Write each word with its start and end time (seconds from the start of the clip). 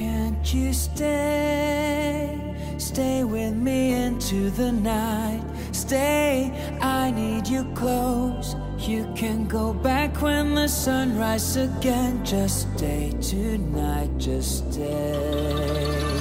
Can't 0.00 0.54
you 0.54 0.72
stay? 0.72 2.56
Stay 2.78 3.22
with 3.22 3.52
me 3.52 3.92
into 3.92 4.48
the 4.48 4.72
night. 4.72 5.42
Stay, 5.72 6.50
I 6.80 7.10
need 7.10 7.46
you 7.46 7.64
close. 7.74 8.56
You 8.78 9.12
can 9.14 9.44
go 9.46 9.74
back 9.74 10.22
when 10.22 10.54
the 10.54 10.68
sun 10.68 11.18
rises 11.18 11.68
again. 11.68 12.24
Just 12.24 12.66
stay 12.74 13.12
tonight, 13.20 14.08
just 14.16 14.72
stay. 14.72 16.16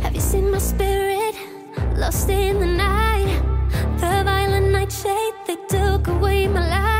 Have 0.00 0.14
you 0.14 0.22
seen 0.22 0.50
my 0.50 0.56
spirit 0.56 1.34
lost 1.98 2.30
in 2.30 2.60
the 2.60 2.66
night? 2.66 3.42
The 4.00 4.22
violent 4.24 4.70
nightshade, 4.72 5.34
they 5.46 5.58
took 5.68 6.08
away 6.08 6.48
my 6.48 6.66
light. 6.66 6.91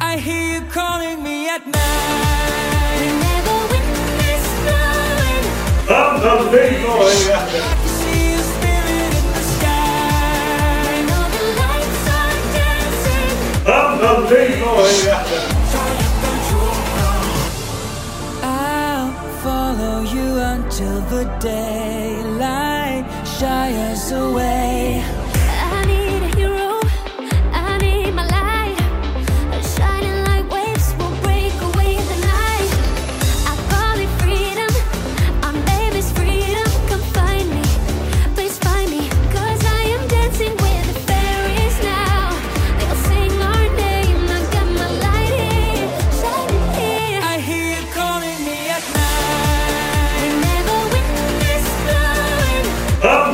I 0.00 0.18
hear 0.18 0.44
you 0.54 0.62
calling 0.68 1.22
me 1.22 1.48
at 1.48 1.66
night. 1.66 3.08
Witness 3.72 4.46
blowing. 4.64 5.44
Andan 5.88 6.40
Leroy. 6.52 7.16
I 7.32 7.42
see 7.98 8.24
your 8.32 8.44
spirit 8.52 9.12
in 9.20 9.26
the 9.36 9.44
sky. 9.56 10.76
When 10.84 11.04
all 11.16 11.28
the 11.36 11.44
lights 11.62 12.04
are 12.20 12.38
dancing. 12.58 13.34
I'll 18.42 19.12
follow 19.42 19.98
you 20.02 20.28
until 20.54 21.00
the 21.12 21.24
daylight 21.40 23.04
shies 23.24 24.12
away. 24.12 25.02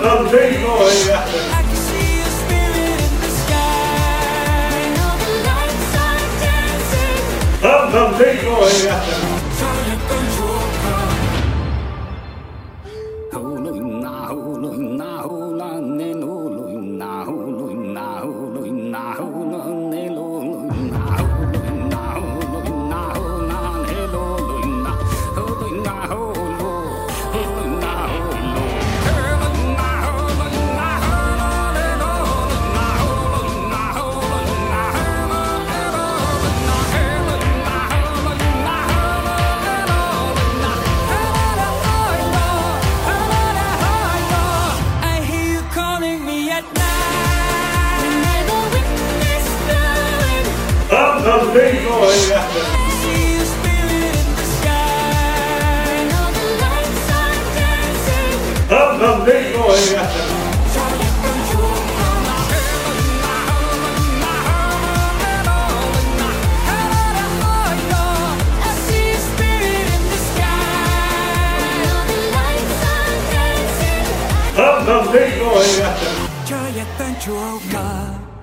Andan 0.04 0.28
Leroy. 0.32 1.16
I 1.16 1.64
can 1.64 1.80
see 1.88 2.20
your 2.20 2.32
spirit 2.40 3.00
in 3.08 3.14
the 3.24 3.30
sky. 3.40 4.68
When 4.72 4.92
all 5.00 5.16
the 5.16 5.32
lights 5.48 5.96
are 5.96 6.20
Andan 51.24 51.54
Leroy. 51.54 52.16
See 53.00 53.32
your 53.32 53.46
spirit 53.54 54.12
in 54.20 54.28
the 54.36 54.44
sky. 54.44 55.88
When 55.88 56.12
all 77.32 78.33